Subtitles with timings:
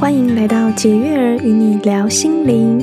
[0.00, 2.80] 欢迎来到解乐儿与你聊心灵。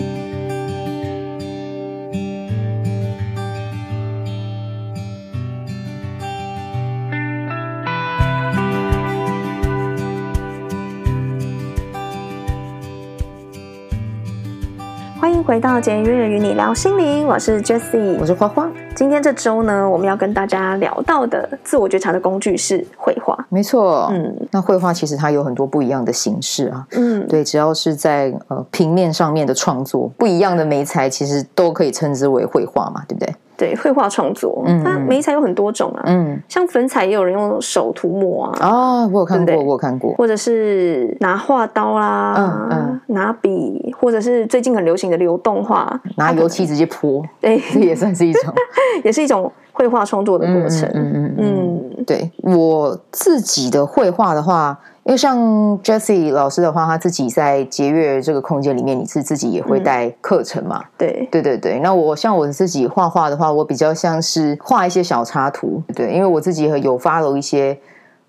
[15.20, 18.70] 欢迎回到解乐儿与你聊心灵，我是 Jessie，我是花花。
[18.98, 23.38] 今天这周呢，我们要跟大家聊到的自我觉察的工具是绘画。
[23.48, 33.36] 没错，嗯，那绘画其实它有很多不一样的形式啊，嗯，对，只要是在呃平面上面的创作，不一样的媒材其实都可以称之为绘画嘛，对不对？
[33.58, 48.54] 对，绘画创作，嗯，它媒材有很多种啊，嗯，像粉彩也有人用手涂抹啊，哦，我有看过，我有看过，或者是拿画刀啦，嗯嗯，拿笔，或者是最近很流行的流动画，拿油漆直接泼， 对，这也算是一种，
[49.04, 54.78] 也是一种绘画创作的过程，嗯，嗯，对我自己的绘画的话。
[55.08, 55.40] 因为像
[55.82, 60.82] Jessie 老师的话，他自己在节乐这个空间里面，你是自己也会带课程嘛？
[60.82, 61.80] 嗯、对对对对。
[61.80, 67.80] 那我像我自己画画的话，我比较像是画一些小插图，对，因为我自己有 follow 一些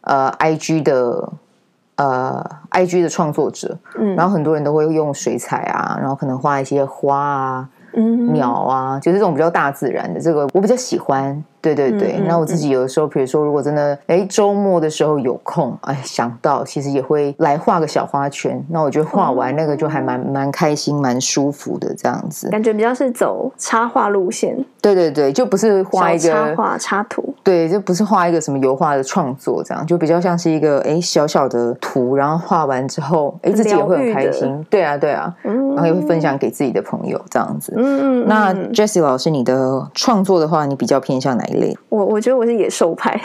[0.02, 1.32] 呃 IG 的
[1.96, 11.42] 呃 IG 的创作者，嗯，然后很多人都会用水彩啊，然后可能画一些花啊、嗯、鸟啊，就是这种比较大自然的，这个我比较喜欢。
[11.60, 18.64] 对对对，那、嗯、我自己有的时候，比如说，如果真的哎周末的时候有空，哎想到其实也会来画个小花圈。
[18.70, 22.48] 那我觉得画完那个就还蛮蛮开心、蛮舒服的这样子。
[22.50, 24.56] 感觉比较是走插画路线。
[24.80, 27.34] 对对对，就不是画一个插画插图。
[27.42, 34.64] 对，就不是画一个什么油画的创作这样，就比较像是一个哎小小的图，然后画完之后，哎自己也会很开心。
[34.70, 37.74] 对啊对啊，嗯、然后也会分享给自己的朋友这样子。
[37.76, 38.26] 嗯嗯。
[38.28, 41.76] 那 Jessie 老师，你的创作的话，你比较偏向哪一类？
[41.88, 43.20] 我我觉得我是野兽派，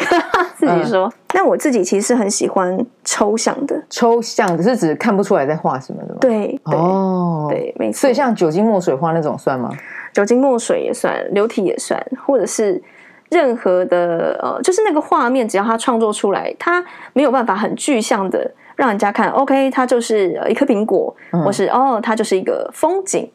[0.55, 1.11] 自己说。
[1.33, 6.17] 那、嗯、我自己其实是很喜欢抽象的，抽象只是指看不出来在画什么的吗？
[6.21, 8.01] 对，对哦，对，没错。
[8.01, 9.71] 所以像酒精墨水画那种算吗？
[10.13, 12.81] 酒精墨水也算，流体也算，或者是
[13.29, 19.29] 任何的呃，就是那个画面，只要他创作出来，他没有办法很具象的让人家看。
[19.31, 23.27] OK，它就是一颗苹果，嗯、或是哦，它就是一个风景。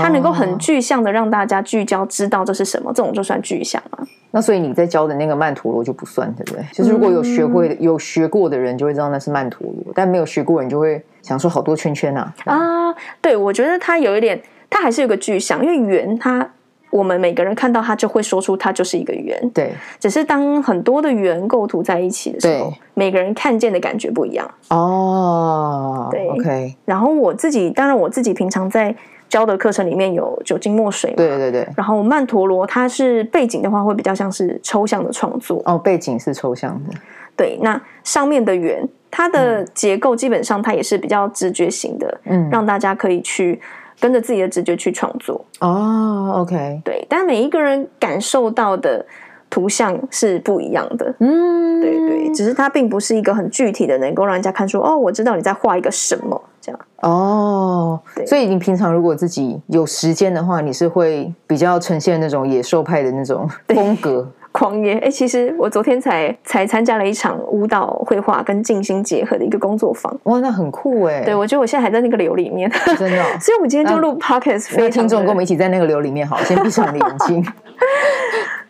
[0.00, 3.98] 它能够很具象的让大家聚焦，知道这是什么，这种就算具象啊。
[4.30, 6.64] 那所以你在教的那个曼陀罗就不算，对不对？
[6.72, 12.34] 就是如果有学会、有学过的人就会知道那是曼陀罗，但没有学过人就会想说好多圈圈啊。
[12.44, 16.50] 啊，对，我觉得它有一点，它还是有个具象，因为圆它
[16.90, 19.38] 我们每个人看到它就会说出它就是一个圆。
[19.50, 24.50] 对，只是当很多的圆构图在一起的时候，每个人看见的感觉不一样。
[24.70, 26.74] 哦，对，OK。
[26.84, 28.92] 然后我自己，当然我自己平常在。
[29.28, 31.66] 教的课程里面有酒精墨水，对对对。
[31.76, 35.60] 然后曼陀罗，它是背景的话，会比较像是抽象的创作。
[35.64, 36.94] 哦，背景是抽象的。
[37.36, 43.60] 对，那上面的圆，它的结构基本上它也是比较直觉型的，嗯，让大家可以去
[43.98, 45.44] 跟着自己的直觉去创作。
[45.60, 46.80] 哦，OK。
[46.84, 49.04] 对，但每一个人感受到的
[49.54, 51.14] 图像是不一样的。
[51.20, 56.42] 嗯，对对，只是它并不是一个很具体的，能够让人家看出哦，我知道你在画一个什么。
[56.60, 64.94] 这样哦，所以你平常如果自己有时间的话，你是会比较呈现那种野兽派的那种风格 狂野。
[64.98, 70.18] 哎，其实我昨天才才参加了一场舞蹈、绘画跟静心结合的一个工作坊。
[70.24, 71.22] 哇，那很酷哎！
[71.22, 73.26] 对，我觉得我现在还在那个流里面，真的、哦。
[73.38, 77.44] 所以我们今天就录 podcast，那听众跟我们一起在那个流里面，好，先闭上你的眼睛。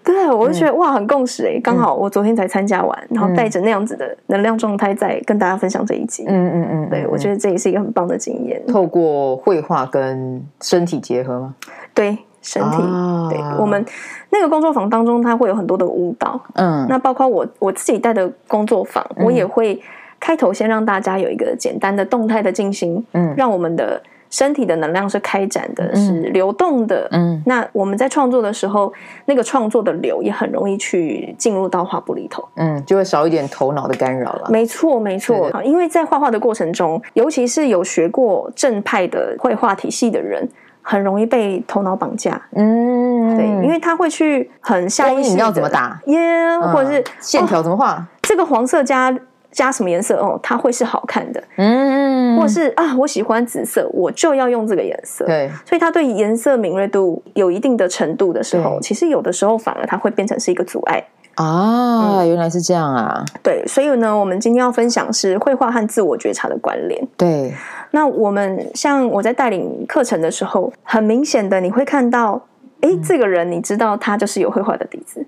[0.05, 1.59] 对，我就觉得、嗯、哇，很共识哎！
[1.61, 6.25] 刚好我昨天才参加完，嗯、然后带着那样子的能量状态，在跟大家分享这一集。
[6.29, 8.63] 嗯嗯嗯，对，我觉得这也是一个很棒的经验。
[8.67, 11.55] 透过绘画跟身体结合吗？
[11.95, 12.83] 对，身体。
[12.83, 13.83] 啊、对，我们
[14.29, 16.39] 那个工作坊当中，它会有很多的舞蹈。
[16.53, 19.81] 嗯，那包括我我自己带的工作坊，我也会
[20.21, 23.03] 开头先让大家有一个简单的动态的进行。
[23.13, 24.03] 嗯，让我们的。
[24.35, 27.07] 身体的能量是开展的，是流动的。
[27.13, 28.93] 嗯，那我们在创作的时候，
[29.27, 32.45] 那个创作的流也很容易去进入到画布里头。
[32.57, 34.49] 嗯，就会少一点头脑的干扰了。
[34.51, 35.49] 没错，没错。
[35.51, 40.49] 啊，因为在画画的过程中，尤其是有学过正派的绘画体系的人，
[40.83, 42.43] 很容易被头脑绑架。
[42.57, 49.17] 嗯，对，因为他会去很下意识的要怎么打耶，yeah, 或者是线条怎么画，这个黄色加。
[49.55, 61.03] 加什么颜色哦，它会是好看的，嗯，或是啊，我喜欢紫色，我就要用这个颜色，对，所以它对颜色敏锐度有一定的程度的时候，其实有的时候反而它会变成是一个阻碍。
[61.37, 67.53] 啊，嗯、原来是这样啊，对，所以呢，我们今天要分享是绘画和自我觉察的关联，对，
[67.91, 72.41] 那我们像我在带领课程的时候，很明显的你会看到，
[72.83, 75.27] 哎，这个人你知道他就是有绘画的底子，嗯。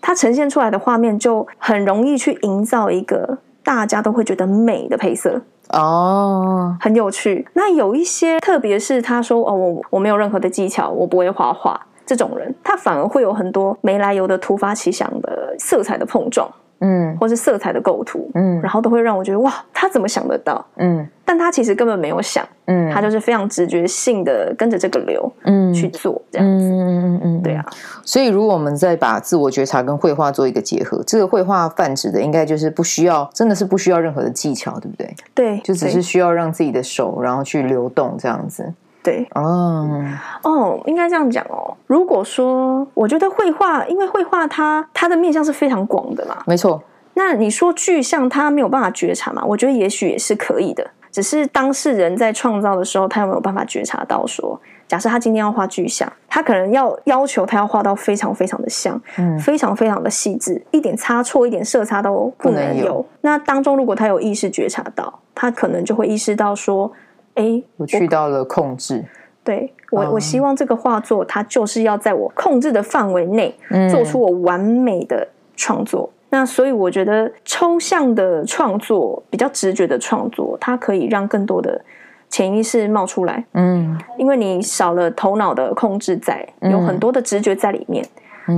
[0.00, 5.40] 它呈现出来的画面就很容易去营造一个大家都会觉得美的配色
[5.70, 7.46] 哦，很有趣。
[7.52, 16.50] 那有一些，特别是他说哦，我我没有任何的技巧，我不会画画，这种人，他反而会有很多没来由的突发奇想的色彩的碰撞。
[16.80, 20.64] 嗯，或是色彩的构图，嗯，然后都会让我觉得哇，他怎么想得到？
[20.76, 27.64] 嗯，但他其实根本没有想，嗯，他就是非常直觉性的跟着这个流，嗯，去做这样子，嗯嗯嗯，对啊。
[28.04, 35.14] 所以如果我们再把自我觉察跟绘画做一个结合，这个绘画泛指的应该就是不需要，真的是不需要任何的技巧，对不对？
[35.34, 38.72] 对，就只是需要让自己的手然后去流动这样子。
[39.02, 40.04] 对哦
[40.42, 41.74] 哦，应该这样讲哦。
[41.86, 46.82] 如果说我觉得绘画，因为绘画它它的面向是非常广的嘛，没错。
[47.14, 49.42] 那你说具象它没有办法觉察嘛？
[49.44, 62.84] 我觉得也许也是可以的，只是当事人在创造的时候，他有没有办法觉察到说，假设他今天要画具象，他可能要要求他要画到非常非常的像，嗯，非常非常的细致，一点差错、一点色差都不能有。
[62.84, 63.06] 能有。
[63.22, 66.92] 那当中如果他有意识觉察到，他可能就会意识到说。
[67.38, 69.04] 哎，我去到了控制。
[69.44, 73.56] 对我，我希望这个画作，它就是要在我控制的范围内，
[73.90, 75.26] 做出我完美的
[75.56, 76.10] 创作。
[76.12, 76.14] 嗯。
[76.30, 81.80] 那所以我觉得，抽象的创作，比较直觉的创作，它可以让更多的
[82.28, 83.42] 潜意识冒出来。
[83.54, 88.04] 嗯，因为你少了头脑的控制在，有很多的直觉在里面。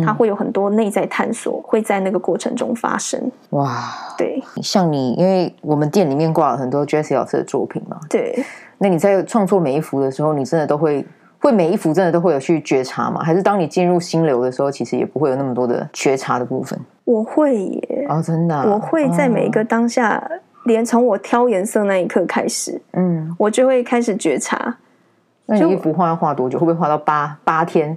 [0.06, 3.20] 它会有很多内在探索，会在那个过程中发生。
[3.50, 8.44] 哇，对，像你，因为我们店里面挂了很多 Jessie 老师的作品嘛，对。
[8.82, 11.06] 那你在创作每一幅的时候，你真的都会
[11.38, 13.22] 会每一幅真的都会有去觉察吗？
[13.22, 16.78] 还是当你进入心流的时候，其实也不会有那么多的觉察的部分？
[17.04, 24.76] 我会耶，哦，真的啊，我会在每一个当下，哦，连从我挑颜色那一刻开始，嗯，我就会开始觉察。
[25.44, 26.58] 那你一幅画要画多久？
[26.58, 27.96] 会不会画到八八天？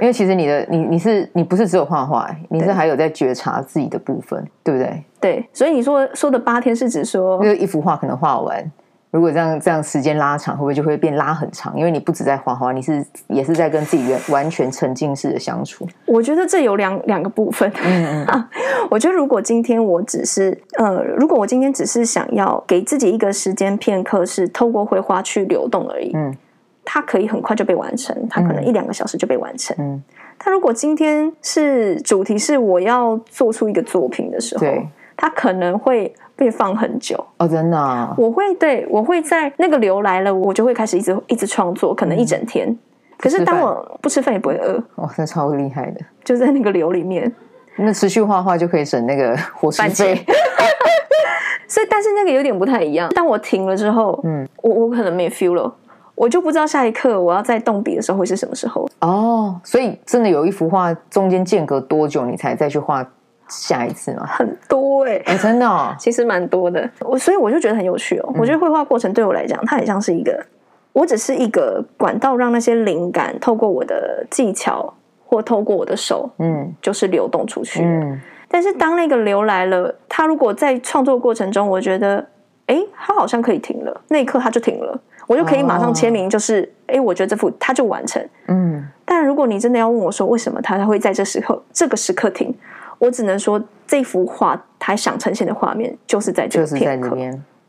[0.00, 5.04] 因为其实你的你你是你不是只有画画，你是还有在觉察自己的部分，对不对？
[5.20, 8.72] 对，所以你说说的八天是指说，因为一幅画可能画完，
[9.10, 11.76] 如果这样这样时间拉长，会不会就会变拉很长？
[11.78, 15.86] 因为你不止在画画，你是也是在跟自己完全沉浸式的相处。
[16.06, 17.70] 我觉得这有两两个部分。
[17.82, 18.50] 嗯嗯啊，
[18.90, 26.12] 我觉得如果今天我只是呃，如果我今天只是想要给自己一个时间片刻，是透过绘画去流动而已。
[26.14, 26.36] 嗯。
[26.90, 29.76] 它可以很快就被完成，它可能一两个小时就被完成。
[29.78, 30.02] 嗯，
[30.38, 34.88] 它如果今天是主题是我要做出一个作品的时候，对，
[35.20, 37.22] 它可能会被放很久。
[37.38, 38.14] 哦，真的啊？
[38.16, 42.68] 我会对，我会在那个流来了，我就会开始一直一直创作，可能一整天。
[42.68, 42.78] 嗯，
[43.18, 47.30] 可是当我不吃饭也不会饿，哇，那超厉害的，就在那个流里面。
[47.76, 50.24] 那持续画画就可以省那个伙食费。
[51.66, 53.10] 所以，但是那个有点不太一样。
[53.10, 55.74] 当我停了之后，嗯，我我可能没 feel 了。
[56.14, 63.08] 我就不知道下一刻我要再动笔的时候会是什么时候哦，所以真的有一幅画中间间隔多久你才再去画
[63.48, 64.26] 下一次吗？
[64.26, 66.88] 很多哎、欸，欸，真的，哦，其实蛮多的。
[67.00, 68.30] 我所以我就觉得很有趣哦。
[68.34, 70.38] 嗯，我觉得绘画过程对我来讲，它很像是一个，
[70.92, 74.92] 我只是一个管道，让那些灵感透过我的技巧
[75.24, 77.82] 或透过我的手，嗯，就是流动出去。
[77.82, 82.26] 嗯，但是当那个流来了，它如果在创作过程中，我觉得，
[82.66, 85.00] 哎，它好像可以停了，那一刻它就停了。
[85.26, 88.26] 我就可以马上签名，就是哎、oh.，我觉得这幅它就完成。
[88.46, 92.50] 嗯，但如果你真的要问我说为什么它会在这时候这个时刻停，
[92.98, 97.16] 我只能说这幅画它想呈现的画面就是在这个片刻，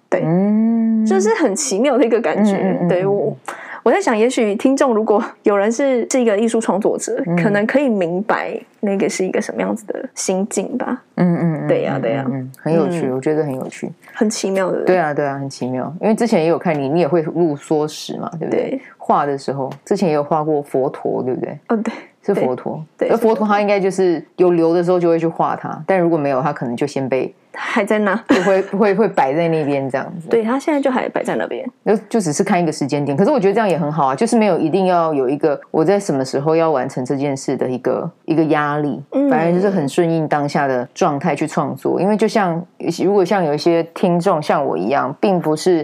[0.09, 2.53] 对，嗯，就是很奇妙的一个感觉。
[2.55, 3.35] 嗯嗯嗯对我。
[3.81, 11.01] 我在想，也许听众如果有人是是一个艺术创作者，嗯，可能可以明白那个是一个什么样子的心境吧。
[11.15, 14.83] 嗯嗯，对呀对呀，嗯，很有趣，嗯，我觉得很有趣，很奇妙的。
[14.83, 15.91] 对啊对啊，很奇妙。
[16.01, 18.71] 因为之前也有看你，你也会录缩时嘛，对不对？
[18.71, 21.57] 对，画的时候，之前也有画过佛陀，对不对？
[21.69, 21.93] 哦，对，
[22.33, 22.83] 是佛陀。
[22.97, 27.33] 对，而佛陀他应该就是有留的时候就会去画它，但如果没有，他可能就先被。
[27.61, 30.29] 还在那， 就会会会摆在那边这样子。
[30.29, 33.17] 对，他现在就还摆在那边，就就只是看一个时间点。
[33.17, 41.99] 可是我觉得这样也很好啊，就是没有一定要有一个我在什么时候要完成这件事的一个一个压力，反正就是很顺应当下的状态去创作。
[41.99, 42.63] 因为就像
[43.03, 45.79] 如果像有一些听众像我一样，并不是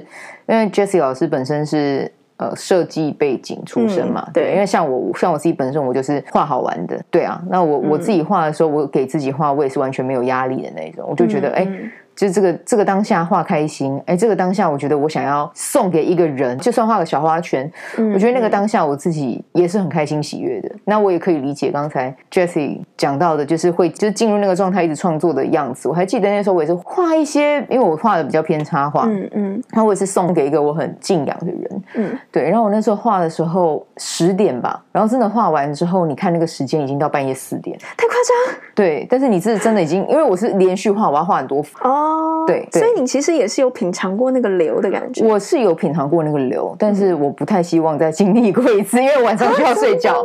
[0.45, 2.09] 因为 Jessie 老师本身是。
[2.37, 7.41] 呃，设计背景出身嘛，嗯、对，因为像我，像我自己本身，我就是画好玩的，对啊。
[7.49, 11.89] 那我我自己画的时候，我给自己画，我也是完全没有压力的那种，我就觉得，哎、嗯。
[12.15, 20.71] 欸就是这个这个当下画开心，哎，这个当下我觉得我想要送给一个人，就算画个小花圈，嗯，我觉得那个当下我自己也是很开心喜悦的。
[20.85, 25.89] 那我也可以理解刚才 Jessie 讲到的，就是会就是进入那个状态一直创作的样子。
[25.89, 32.43] 我还记得那时候我也是画一些，因为我画的比较偏插画，嗯嗯，然后我也是送给一个我很敬仰的人，嗯，对。
[32.43, 38.55] 然后我那时候画的时候十点吧，然后真的画完之后，你看那个时间已经到半夜四点，太夸张。
[38.75, 41.77] 对，但是你是真的已经，因为我是连续画，我要画很多幅。
[41.81, 45.25] 哦哦，对，所以你其实也是有品尝过那个流的感觉。
[45.25, 50.15] 我是有品尝过那个流，但是我不太希望再经历过一次，因为晚上需要睡觉。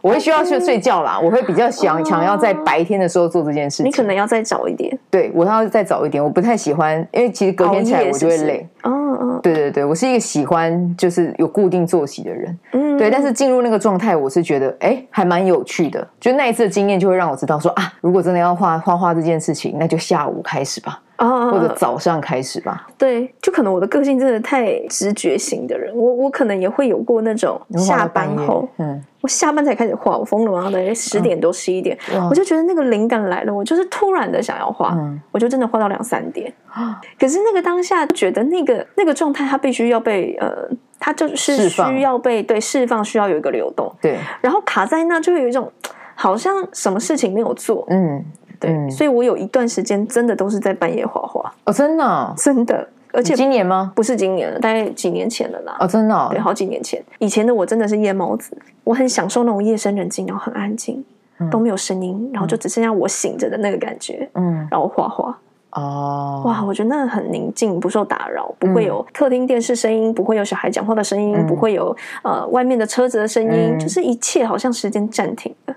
[0.00, 3.86] 我会需要去睡觉啦，我会比较想想要在白天的时候做这件事情。
[3.86, 4.96] 你可能要再早一点。
[5.10, 6.22] 对，我要再早一点。
[6.22, 8.64] 我不太喜欢，因为其实隔天起来我就会累。
[8.84, 9.40] 嗯嗯。
[9.42, 12.58] 对对对，我是一个喜欢就是有固定作息的人。
[12.72, 12.96] 嗯。
[12.96, 16.06] 对，但是进入那个状态，我是觉得哎，还蛮有趣的。
[16.18, 21.00] 就那一次的经验，就会让我知道说啊，如果真的要画画画这件事情，那就下午开始吧。
[21.18, 22.86] 啊，或者早上开始吧。
[22.96, 31.98] 对，就可能我的个性真的太直觉型的人，我我可能也会有过那种下班后，嗯，我下班才开始画，我疯了吗，大概十点多十一点，
[32.30, 34.96] 我就觉得那个灵感来了，我就是突然的想要画，
[35.32, 36.52] 我就真的画到两三点。
[37.18, 40.68] 可是那个当下觉得那个那个状态，它必须要被呃，
[41.00, 45.70] 它就是需要被对释放，需要有一个流动，对，然后卡在那就会有一种
[46.14, 48.24] 好像什么事情没有做，嗯。
[48.60, 51.52] 对，嗯、所以我有一段时间真的都是在半夜画画。
[51.64, 53.92] 哦，真的、哦，真的，而且今年吗？
[53.94, 55.76] 不是今年了，大概几年前了啦。
[55.80, 57.02] 哦，真的、哦，对，好几年前。
[57.18, 61.04] 以前的我真的是夜猫子，我很享受那种夜深人静，然后很安静，
[61.38, 65.38] 嗯、都没有声音，然后就只剩下我醒着的那个感觉，嗯，然后画画。
[65.72, 75.76] 哦，哇，我觉得那很宁静，不受打扰，不会有客厅电视声音，不会有小孩讲话的声音，嗯、不会有呃外面的车子的声音，嗯、就是一切好像时间暂停了。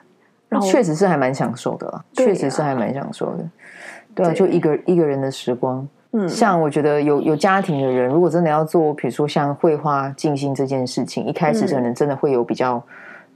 [0.59, 3.49] 确实是还蛮享受的啦，确实是还蛮享受的。
[4.13, 5.87] 对啊，就一个一个人的时光。
[6.11, 12.83] 嗯，像我觉得有有家庭的人，如果真的要做，比如说像绘画静心这件事情，一开始可能真的会有比较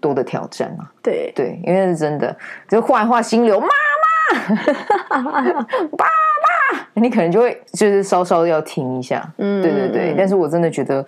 [0.01, 0.91] 多的挑战啊。
[1.01, 2.36] 对对，因为是真的，
[2.67, 3.67] 就画一画心流，妈
[5.22, 5.22] 妈，
[5.95, 9.25] 爸爸，你可能就会就是稍稍要停一下。
[9.38, 10.15] 嗯，对对对。
[10.17, 11.05] 但是我真的觉得。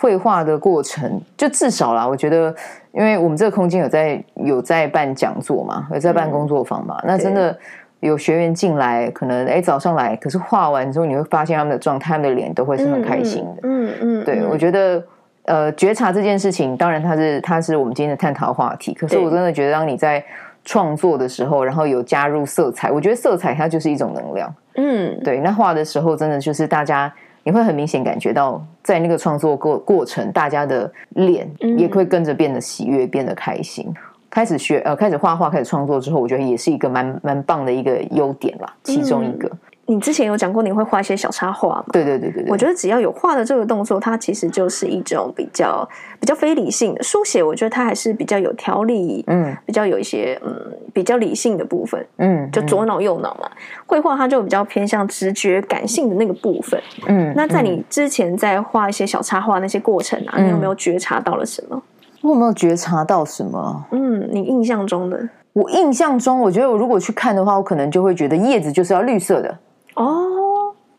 [0.00, 2.54] 绘画的过程，就至少啦，我觉得，
[2.92, 7.54] 因为我们这个空间有在有在办讲座嘛，有在办工作坊嘛，嗯、那真的
[8.00, 13.60] 有学员进来，可能哎早上来，可是画完之后，你会发现他们的状态，他们的脸都会是很开心的。
[13.64, 15.04] 嗯嗯，嗯对，我觉得
[15.44, 20.24] 呃，觉察这件事情，当然它是它是我们今天的探讨话题，可是我真的觉得，当你在
[20.64, 24.54] 创作的时候，然后有加入色彩，我觉得色彩它就是一种能量。
[24.76, 27.12] 嗯，对，那画的时候，真的就是大家。
[27.50, 33.92] 你会很明显感觉到，在那个创作过过程，大家的脸也会跟着变得喜悦，变得开心。
[34.30, 39.48] 开始学呃，开始画画，开始创作之后，我觉得也是一个蛮蛮棒的一个优点啦，其中一个。
[39.48, 39.58] 嗯
[39.90, 41.86] 你之前有讲过你会画一些小插画吗？
[41.92, 45.86] 对对对对，对，我觉得只要有画的这个动作，它其实就是一种比较
[46.20, 47.42] 比较非理性的书写。
[47.42, 50.54] 我觉得它还是比较有条理，嗯，比较有一些嗯
[50.94, 53.50] 比较理性的部分，嗯，就左脑右脑嘛。
[53.84, 57.32] 绘画它就比较偏向直觉感性的那个部分，嗯。
[57.34, 61.82] 那在你之前在画一些小插画那些过程啊，嗯，你有没有觉察到了什么？
[62.22, 63.84] 我有没有觉察到什么？
[63.90, 65.28] 嗯，你印象中的？
[65.52, 69.58] 我印象中，我觉得我如果去看的话，我可能就会觉得叶子就是要绿色的。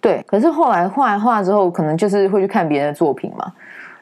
[0.01, 3.51] 哦，对，可是后来画一画之后，可能就是会去看别人的作品嘛。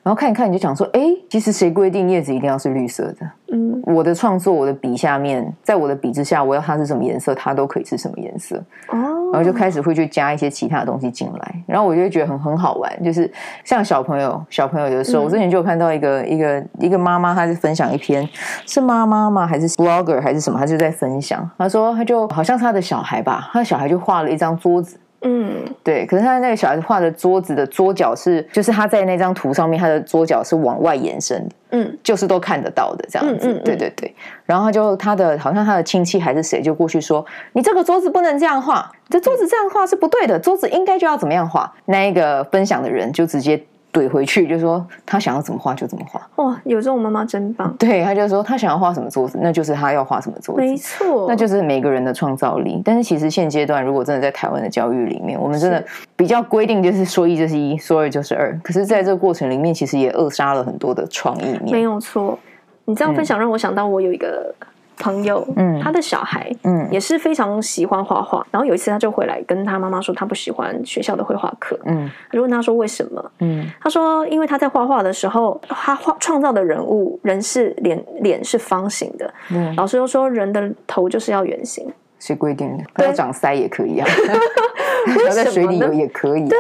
[0.02, 3.30] 然后看一看，你就想说，哎，其实谁规定叶子一定要是绿色的？
[3.52, 8.56] 嗯，我的创作，我的笔下面，在我的笔之下，我要它是什么颜色，它都可以是什么颜色。
[8.88, 8.98] 哦，
[9.34, 13.30] 然后就开始会去加一些其他的东西进来，然后我就会觉得很很好玩，就是
[13.66, 18.28] 像小朋友，小朋友有的时候，我之前就有看到一个一个一个妈妈，她是分享一篇，
[18.66, 19.46] 是妈妈吗？
[19.46, 20.58] 还是 blogger 还是什么？
[20.58, 24.98] 她就在分享，她说她就好像是她的小孩吧，她的小孩就画了一张桌子。
[25.22, 34.16] 嗯，对，可是他那个小孩子画的桌子的桌角是，就是他在那张图上面，他的桌角是往外延伸的，嗯，就是都看得到的这样子，嗯嗯嗯、对对对。
[34.46, 41.72] 然后他就他的好像他的亲戚还是谁就过去说，你这个桌子不能这样画，这桌子这样画是不对的，桌子应该就要怎么样画。
[41.86, 43.62] 那一个分享的人就直接。
[43.92, 46.22] 怼回去就说他想要怎么画就怎么画。
[46.44, 47.76] 哇，有这种妈妈真棒。
[47.78, 50.62] 对，他就说他想要画什么桌子，那就是他要画什么桌子。
[50.62, 52.82] 没错，那就是每个人的创造力。
[52.86, 55.84] 但是其实现阶段，如果真的在台湾的教育里面，我们真的
[56.16, 58.56] 比较规定就是说一就是一，说二就是二。
[58.64, 61.72] 可是在这个过程里面，其实也扼杀了很多的创意面。
[61.72, 62.38] 没有错，
[62.86, 64.54] 你这样分享让我想到我有一个。
[65.00, 68.46] 朋友，嗯，他的小孩，嗯，也是非常喜欢画画。
[68.52, 71.80] 然后有一次，他就回来跟他妈妈说，他不喜欢学校的绘画课。
[71.86, 73.32] 嗯，他就问他说为什么？
[73.40, 79.34] 嗯，他说因为他在画画的时候，他画创造的人物人是脸脸是方形的。
[79.52, 81.92] 嗯，老师又说人的头就是要圆形。
[82.20, 83.14] 谁规定的？
[83.14, 84.08] 长腮也可以啊。
[85.26, 86.48] 要在水里游也可以。
[86.50, 86.58] 对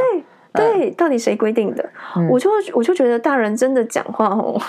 [0.54, 1.90] 对，到底谁规定的？
[2.32, 4.60] 我就我就觉得大人真的讲话哦，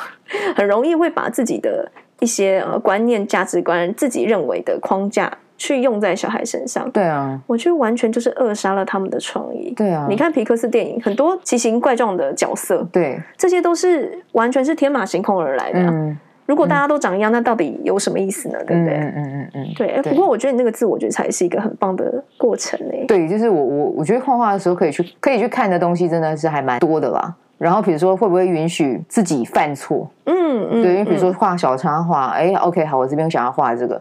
[0.56, 1.90] 很容易会把自己的。
[2.20, 6.90] 一些呃观念、价值观，自己认为的框架，去用在小孩身上。
[6.90, 9.72] 对啊，我觉得完全就是扼杀了他们的创意。
[9.76, 15.88] 对啊，你看皮克斯电影，很多奇形怪状的角色，对，这些都是完全是天马行空而来的啊。
[15.90, 18.58] 嗯如果大家都长一样，那到底有什么意思呢？
[18.66, 18.96] 对不对？
[18.96, 20.02] 嗯嗯嗯嗯，对。
[20.02, 23.04] 不过我觉得你那个自我觉察也是一个很棒的过程诶。
[23.06, 27.32] 对，就是我我我觉得画画的时候可以去可以去看的东西真的是还蛮多的啦。
[27.60, 30.10] 然后比如说会不会允许自己犯错？
[30.24, 34.00] 嗯嗯，对，因为比如说画小插画，哎，OK，好，我这边想要画这个，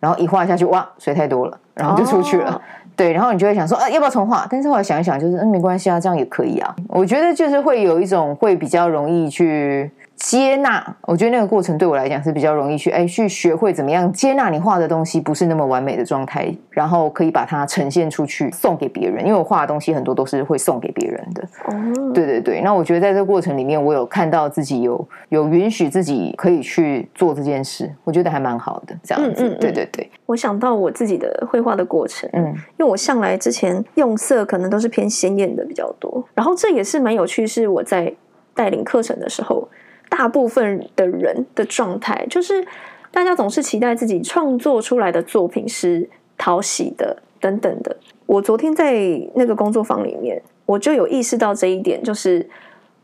[0.00, 2.52] 然后一画下去，哇，水太多了，然后就出去了。
[2.52, 2.60] 哦
[2.96, 4.46] 对，然后你就会想说，啊，要不要重画？
[4.48, 6.74] 但是后来想一想，就是，嗯，没关系啊，这样也可以啊。
[6.88, 9.90] 我觉得就是会有一种会比较容易去。
[10.16, 19.26] 接纳，我觉得那个过程对我来讲是比较容易去哎，去学会怎么样接纳你画的东西不是那么完美的状态，然后可以把它呈现出去送给别人。
[19.26, 21.42] 因为我画的东西很多都是会送给别人的。
[21.66, 22.60] 哦，对对对。
[22.62, 28.96] 那我觉得在这个过程里面，我有看到自己有有允许自己可以去做这件事，我觉得还蛮好的。
[29.02, 30.10] 这样子，嗯嗯嗯，对对对。
[30.26, 38.14] 我想到我自己的绘画的过程，嗯，因为我向来之前用色可能都是偏鲜艳的比较多，然后这也是蛮有趣，是我在
[38.54, 39.68] 带领课程的时候。
[40.16, 42.64] 大部分的人的状态就是，
[43.10, 47.96] 大家总是期待自己创作出来的作品是讨喜的，等等的。
[48.24, 48.94] 我昨天在
[49.34, 52.48] 那个工作坊里面，我就有意识到这一点，就是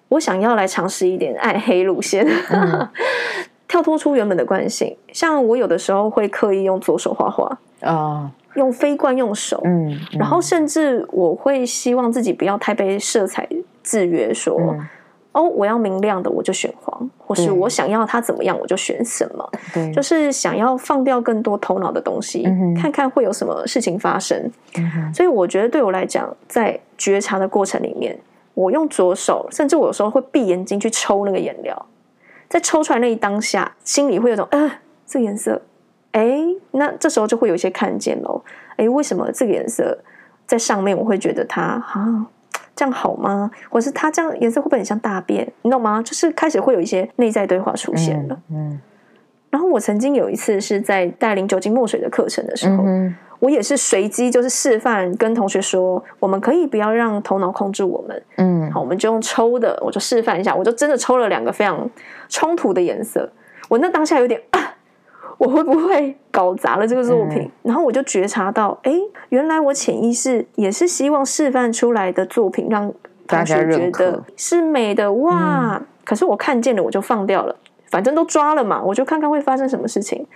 [0.09, 2.89] 我想要来尝试一点暗黑路线，嗯、
[3.67, 4.97] 跳脱出原本的惯性。
[5.13, 13.49] 像我有的时候会刻意用左手画画啊，用非惯用手，嗯，嗯，然后甚至我会希望自己不要太被色彩
[13.83, 14.57] 制约，说。
[14.61, 14.87] 嗯
[15.33, 19.49] 哦，我要明亮的，我就选黄；或是我想要它怎么样，我就选什么。
[19.73, 24.51] 对，就是想要放掉更多头脑的东西，嗯，看看会有什么事情发生。
[24.77, 25.15] 嗯。
[25.15, 28.19] 所以我觉得对我来讲，在觉察的过程里面，
[28.55, 31.87] 我用左手，甚至我有时候会闭眼睛去抽那个颜料，
[32.49, 34.69] 在抽出来那一当下，心里会有种，呃，
[35.07, 35.63] 这个颜色，
[36.11, 36.41] 哎，
[36.73, 38.43] 那这时候就会有一些看见喽。
[38.77, 39.97] 哎，为什么这个颜色
[40.45, 42.27] 在上面，我会觉得它啊？
[42.81, 43.51] 这样好吗？
[43.69, 45.47] 或是它这样颜色会不会很像大便？
[45.61, 46.01] 你懂吗？
[46.03, 48.35] 就是开始会有一些内在对话出现了。
[48.49, 48.71] 嗯。
[48.71, 48.81] 嗯，
[49.51, 58.23] 然后我曾经有一次是在带领酒精墨水的课程的时候，嗯、我也是随机就是示范跟同学说，我们可以不要让头脑控制我们。
[58.39, 58.73] 嗯。
[58.73, 61.87] 好，我们就用抽的，我就示范一下，我就真的抽了两个非常
[62.31, 63.31] 冲突的颜色。
[63.69, 64.50] 我那当下有点啊。
[65.41, 67.39] 我会不会搞砸了这个作品？
[67.39, 68.93] 嗯、然后我就觉察到，哎，
[69.31, 72.93] 原来我潜意识也是希望示范出来的作品让
[73.27, 75.87] 同学觉得是美的哇、嗯。
[76.05, 77.57] 可是我看见了，我就放掉了，
[77.91, 80.27] 反正都抓了嘛，我就看看会发生什么事情。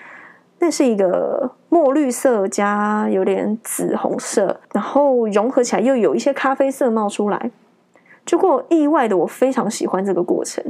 [0.58, 7.50] 那是一个墨绿色加有点紫红色，然后融合起来又有一些咖啡色冒出来。
[8.24, 10.64] 结果意外的，我非常喜欢这个过程。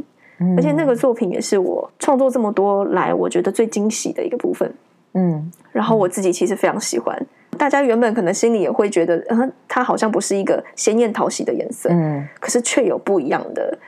[0.57, 4.73] 而且那个作品也是我创作这么多来，我觉得最惊喜的一个部分。
[5.15, 7.17] 嗯，然后我自己其实非常喜欢。
[7.57, 13.79] 大家原本可能心里也会觉得，嗯，它好像不是一个鲜艳讨喜的颜色，嗯，可是却有不一样的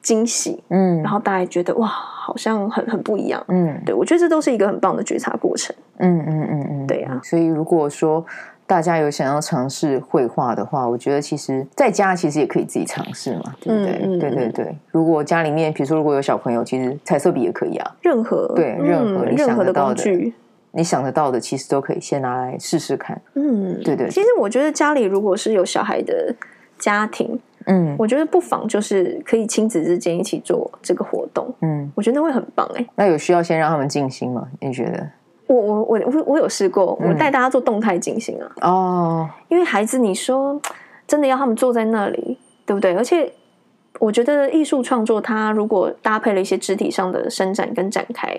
[0.00, 5.74] 惊喜，嗯，然后大家觉得哇，好像很很不一样，嗯，对，我觉得这都是一个很棒的觉察过程。
[5.98, 7.20] 嗯嗯嗯嗯，对呀。
[7.24, 8.24] 所以如果说。
[8.66, 14.00] 大家有想要尝试绘画的话，我觉得其实在家其实也可以自己尝试嘛，对不对？
[14.02, 14.76] 嗯嗯、对对对。
[14.90, 17.96] 如果家里面，比如说如果有小朋友，其实彩色笔也可以啊。
[18.00, 20.34] 任何对任何你想得到的，的
[20.72, 23.20] 你想得到的，其实都可以先拿来试试看。
[23.34, 24.08] 嗯，对，对对。
[24.08, 26.34] 其实我觉得家里如果是有小孩的
[26.76, 31.54] 家庭，嗯，我觉得不妨就是可以亲子之间一起做这个活动。
[31.60, 32.86] 嗯，我觉得会很棒哎、欸。
[32.96, 34.48] 那有需要先让他们静心吗？
[34.60, 35.08] 你觉得？
[35.46, 38.50] 我我我我我有试过，我带大家做动态进行啊。
[38.62, 40.60] 哦、嗯，因为孩子，你说
[41.06, 42.96] 真的要他们坐在那里，对不对？
[42.96, 43.32] 而且
[44.00, 48.36] 我觉得艺术创作，它如果搭配了一些肢体上的伸展跟展开，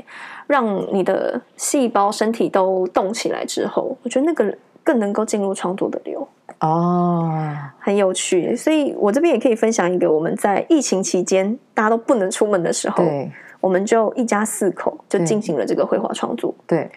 [0.47, 6.27] 让你的细胞、身体都动起来之后，我觉得那个更能够进入创作的流。
[6.59, 7.31] 哦，
[7.79, 8.55] 很有趣。
[8.55, 12.97] 所以我这边也可以分享一个，我们在疫情期间大家都不能出门的时候。
[13.03, 13.31] 对。
[13.59, 16.53] 我们就一家四口就进行了这个绘画创作。
[16.65, 16.89] 对，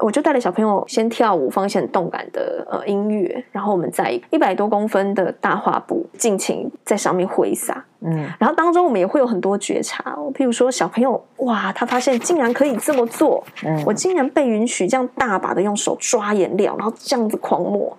[0.00, 7.84] 我就带了小朋友先跳舞，放一些很动感的呃音乐，然后我们在一百多公分的大画布尽情在上面挥洒。
[8.00, 17.96] 嗯，然后当中我们也会有很多觉察，譬如说小朋友哇，他发现竟然可以这么做，嗯，我竟然被允许这样大把的用手抓颜料，然后这样子狂抹。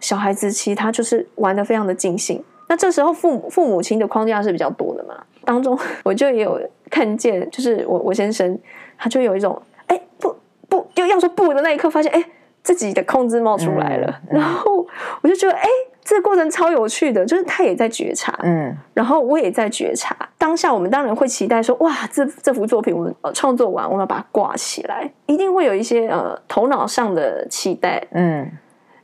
[0.00, 2.42] 小孩子其实他就是玩的非常的尽兴。
[2.68, 6.60] 那这时候父母父母亲的框架是比较多的嘛，当中我就也有。
[6.90, 8.58] 看见就是我，我先生
[8.96, 10.34] 他就有一种哎不
[10.70, 12.24] 不，就要说不的那一刻，发现哎
[12.62, 14.86] 自己的控制冒出来了，嗯嗯、然后
[15.20, 15.68] 我就觉得哎
[16.02, 20.16] 这个过程超有趣的，就是他也在觉察，嗯，然后我也在觉察。
[20.38, 28.50] 当下我们当然会期待说哇，这这幅作品我们呃创作完，我们要把它挂起来，一定会有一些呃头脑上的期待，嗯，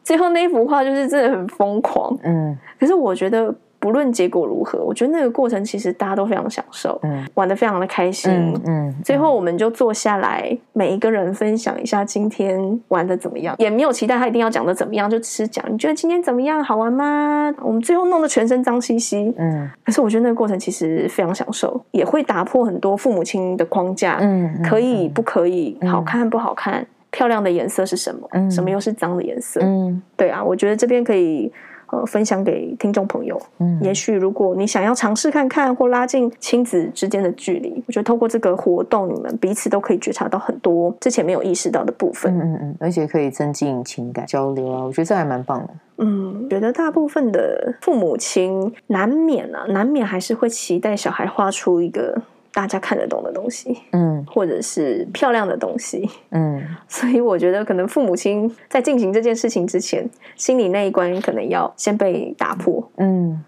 [0.04, 3.52] 最后那一幅画就是真的很疯狂，嗯，可是我觉得。
[3.80, 17.54] 不论结果如何，我觉得那个过程其实大家都非常享受，嗯，玩的非常的开心，嗯，嗯，最后我们就坐下来，每一个人分享一下今天玩的怎么样，也没有期待他一定要讲的怎么样，就只是讲你觉得今天怎么样，好玩吗？
[17.60, 31.52] 我们最后弄得全身脏兮兮，嗯，可是我觉得那个过程其实非常享受，也会打破很多父母亲的框架，嗯，可以不可以，好看不好看，漂亮的颜色是什么，嗯，什么又是脏的颜色，嗯，对啊，我觉得这边可以。
[31.92, 33.38] 呃，分享给听众朋友。
[33.58, 42.34] 嗯，也许如果你想要尝试看看，或拉近亲子之间的距离，我觉得透过这个活动，你们彼此都可以觉察到很多之前没有意识到的部分。
[42.36, 45.68] 嗯嗯嗯，而且可以增进情感交流啊，我觉得这还蛮棒的。
[45.98, 52.20] 嗯，觉得大部分的父母亲难免啊，难免还是会期待小孩画出一个。
[52.54, 63.42] 大家看得懂的东西，嗯，或者是漂亮的东西，嗯， 所以我觉得可能父母亲在进行这件事情之前，心里那一关可能要先被打破，嗯，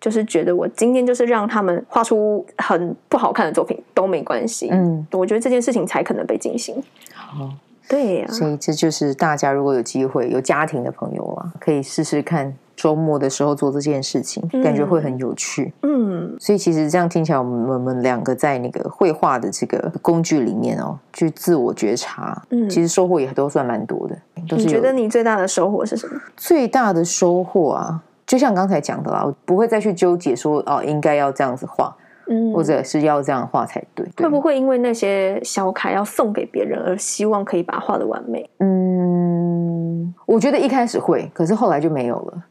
[0.00, 6.80] 就是觉得我今天就是让他们画出很不好看的作品都没关系，嗯，我觉得这件事情才可能被进行。
[7.12, 7.50] 好，
[7.88, 12.56] 对呀，所以这就是大家如果有机会有家庭的朋友啊，可以试试看。
[12.84, 15.72] 周末的时候做这件事情，感觉会很有趣。
[15.80, 24.14] 嗯，所以其实这样听起来，我们我们两个在那个绘画的这个工具里面哦，去自我觉察，嗯，其实收获也都算蛮多的。
[24.34, 26.20] 你觉得你最大的收获是什么？
[26.36, 31.96] 最大的收获啊，就像刚才讲的啦，我不会再去纠结说哦，应该要这样子画，
[32.28, 34.06] 嗯，或者是要这样画才对。
[34.18, 38.50] 会不会因为那些小楷要送给别人而希望可以把它画的完美？
[38.58, 42.44] 嗯，我觉得一开始会，可是后来就没有了。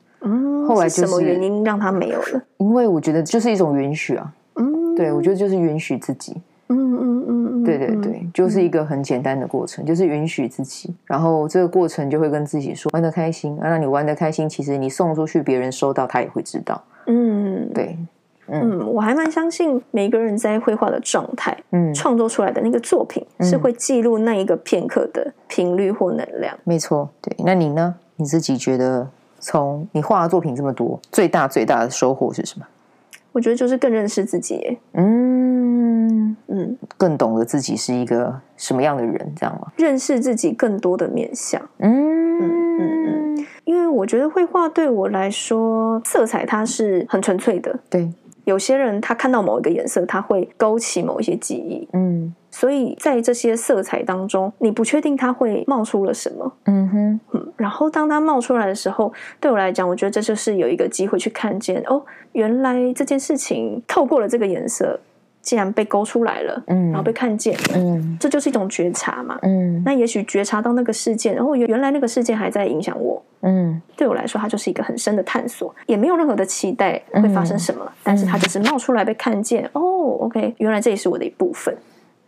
[0.63, 2.41] 嗯，后来就是什么原因让他没有了？
[2.57, 4.33] 因为我觉得就是一种允许啊。
[4.55, 6.35] 嗯，对，我觉得就是允许自己。
[6.69, 10.93] 嗯嗯嗯，对对对，就是一个很简单的过程，就是允许自己。
[11.05, 14.47] 然后这个过程就会跟自己说，玩的开心啊，让你玩的开心。
[14.47, 16.81] 其实你送出去，别人收到，他也会知道。
[17.07, 17.97] 嗯，对，
[18.47, 26.57] 嗯，我还蛮相信每个人在绘画的状态，嗯，创作出来的那个作品是会记录那一个片刻的频率或能量。
[26.63, 27.35] 没错，对。
[27.43, 27.95] 那你呢？
[28.15, 29.09] 你自己觉得？
[29.43, 32.65] 从你画的作品这么多，最大最大的收获是什么？
[33.33, 34.77] 我觉得就是更认识自己。
[34.93, 39.67] 嗯嗯，更懂得自己是一个什么样的人，这样吗？
[39.75, 41.61] 认识自己更多的面相。
[41.79, 47.77] 嗯嗯嗯嗯，因为我觉得绘画对我来说，色彩它是很纯粹的。
[47.89, 48.09] 对，
[48.45, 51.87] 有些人他看到某一个颜色，他会勾起某一些记忆。
[51.91, 52.33] 嗯。
[52.53, 56.53] 所以在这些色彩当中，你不确定它会冒出了什么。
[56.65, 61.99] 嗯哼，嗯，然后当它冒出来的时候，对我来讲，我觉得这就是有一个机会去看见哦，
[62.33, 64.99] 原来这件事情透过了这个颜色，
[65.41, 79.81] 竟然被勾出来了，嗯，然后被看见了，嗯，这就是一种觉察嘛，嗯，那也许觉察到那个事件，然后原来那个事件还在影响我，嗯，对我来说，它就是一个很深的探索，也没有任何的期待会发生什么，但是它就是冒出来被看见，哦
[80.21, 81.75] ，OK，原来这也是我的一部分。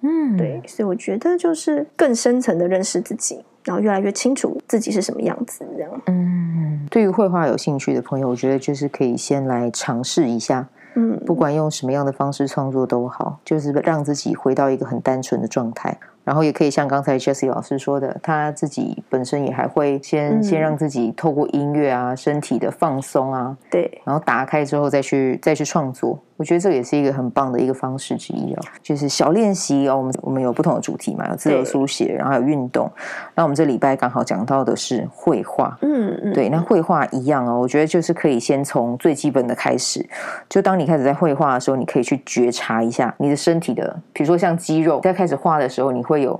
[0.05, 6.01] 嗯，对，所以我觉得就是更深层的认识自己，然后越来越清楚自己是什么样子，这样。
[6.05, 15.97] 嗯，对于绘画有兴趣的朋友，我觉得就是可以先来尝试一下，嗯，不管用什么样的方式创作都好，就是让自己回到一个很单纯的状态。
[16.23, 26.19] 然后也可以像刚才 Jessie 老师说的，他自己本身也还会先、嗯、先让自己透过音乐啊、身体的放松啊，对，然后打开之后再去再去创作。
[26.37, 29.97] 我觉得这也是一个很棒的一个方式之一哦，就是小练习哦。
[29.97, 32.91] 我们我们有不同的主题嘛，有自由书写，然后还有运动。
[33.35, 36.49] 那我们这礼拜刚好讲到的是绘画，嗯嗯，对。
[36.49, 40.05] 那绘画一样哦，我觉得就是可以先从最基本的开始。
[40.49, 46.37] 就当你开始在绘画的时候，你可以去觉察一下你的身体的，比如说像肌肉，在开始画的时候，你会有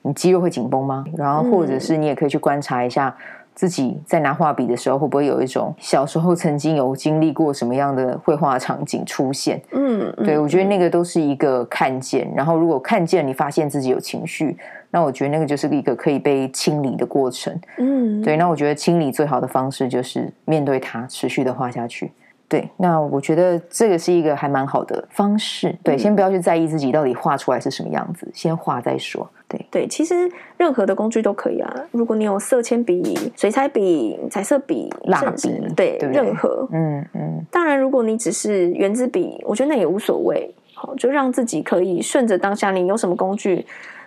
[0.00, 1.04] 你肌肉会紧绷吗？
[1.14, 3.14] 然后或者是你也可以去观察一下。
[3.56, 9.60] 自己在拿画笔的时候，会不会有一种小时候曾经有经历过什么样的绘画场景出现？
[9.72, 12.30] 嗯，对，我觉得那个都是一个看见。
[12.36, 14.54] 然后，如果看见你发现自己有情绪，
[14.90, 17.58] 那我觉得那个就是一个可以被清理的过程。
[17.78, 22.12] 嗯，对，那我觉得清理最好的方式就是面对它，持续的画下去。
[22.48, 25.76] 对，那我觉得这个是一个还蛮好的方式。
[25.82, 29.28] 对，先不要去在意自己到底画出来是什么样子，先画再说。
[29.48, 31.74] 对对，其实任何的工具都可以啊。
[31.90, 37.44] 如果你有色铅笔、水彩笔、彩色笔、蜡笔，对，对对任何，嗯嗯。
[37.50, 40.52] 当然，如果你只是原子笔，我觉得那也无所谓。
[40.74, 43.64] 好，就让自己可以顺着当下，你有什么工具，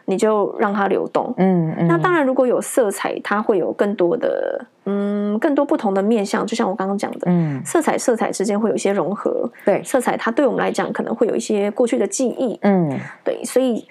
[0.09, 1.31] 你就让它流动。
[1.37, 1.87] 嗯嗯。
[1.87, 6.45] 那当然，如果有色彩，它会有更多的，嗯，更多不同的面向。
[6.45, 9.49] 就像我刚刚讲的，嗯，色彩色彩之间会有一些融合。
[9.63, 12.57] 对，色彩它对我们来讲可能会有一些过去的记忆。
[12.63, 13.87] 嗯，对，所以。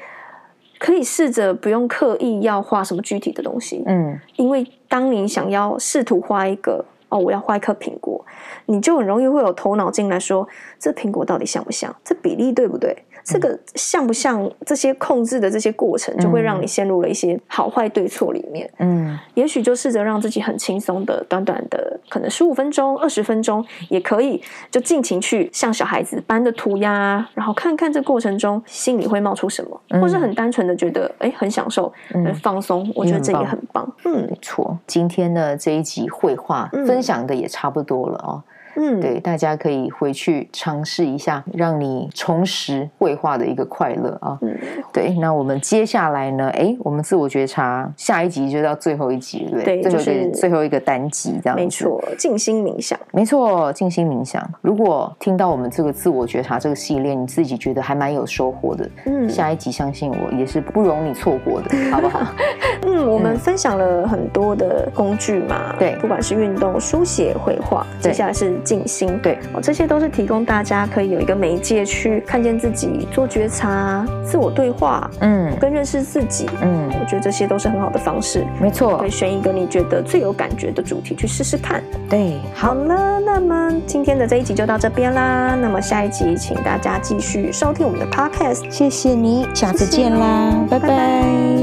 [0.81, 8.25] 可以试着不用刻意要画什么具体的东西，嗯，因为当你想要试图画一个哦，我要画一颗苹果，
[8.67, 10.47] 你就很容易会有头脑进来说，
[10.79, 11.93] 这苹果到底像不像？
[12.05, 12.97] 这比例对不对？
[13.25, 14.39] 这个像不像？
[14.67, 18.71] 这些控制的这些过程，就会让你陷入了一些好坏对错里面。
[18.79, 32.87] 嗯，也许就试着让自己很轻松的，短短的，可能十五分钟、二十分钟也可以，就尽情去像小孩子般的涂鸦，然后看看这过程中心里会冒出什么，嗯、或是很单纯的觉得哎很享受、很放松。
[32.89, 33.91] 嗯、我觉得这也很棒。
[34.05, 34.79] 嗯，没错。
[34.87, 38.43] 今天的这一集绘画分享的也差不多了哦。
[38.45, 38.53] 嗯，
[39.01, 44.39] 对，大家可以回去尝试一下，让你重拾绘画的一个快乐啊。
[44.43, 44.57] 嗯，
[44.93, 46.49] 对，那我们接下来呢？
[46.51, 49.83] 哎，我们自我觉察下一集就到最后一集，对不对？
[49.83, 51.63] 对，就是最后一个单集，这样子。
[51.63, 52.99] 没错，静心冥想。
[53.13, 54.43] 没错，静心冥想。
[54.61, 62.21] 如果听到我们这个自我觉察这个系列，你自己觉得还蛮有收获的，嗯，下一集相信我也是不容你错过的，好不好？
[62.88, 68.48] 嗯，我们分享了很多的工具嘛，对，不管是运动、书写、绘画，接下来是。
[68.64, 78.44] 静心，对哦，这些都是提供大家可以有一个媒介去看见自己、做觉察、自我对话，嗯，跟认识自己，嗯，我觉得这些都是很好的方式。
[78.61, 81.83] 没错，可以选一个你觉得最有感觉的主题去试试看。
[82.11, 85.55] 对，好了，那么今天的这一集就到这边啦。
[85.55, 88.68] 那么下一集，请大家继续收听我们的 Podcast。
[88.70, 90.88] 谢谢你，下次见啦，谢谢，拜拜。
[90.88, 91.58] 拜拜。